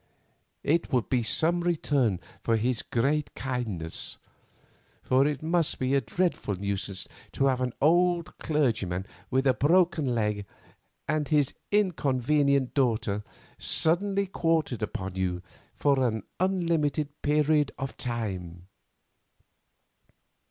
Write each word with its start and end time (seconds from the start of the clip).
It 0.63 0.91
would 0.91 1.09
be 1.09 1.21
some 1.21 1.61
return 1.61 2.19
for 2.43 2.57
his 2.57 2.81
great 2.81 3.35
kindness, 3.35 4.17
for 5.03 5.27
it 5.27 5.43
must 5.43 5.77
be 5.77 5.93
a 5.93 6.01
dreadful 6.01 6.55
nuisance 6.55 7.07
to 7.33 7.45
have 7.45 7.61
an 7.61 7.71
old 7.79 8.35
clergyman 8.39 9.05
with 9.29 9.45
a 9.45 9.53
broken 9.53 10.15
leg 10.15 10.47
and 11.07 11.27
his 11.27 11.53
inconvenient 11.71 12.73
daughter 12.73 13.23
suddenly 13.59 14.25
quartered 14.25 14.81
upon 14.81 15.13
you 15.13 15.43
for 15.75 16.03
an 16.03 16.23
unlimited 16.39 17.21
period 17.21 17.71
of 17.77 17.95
time." 17.95 18.65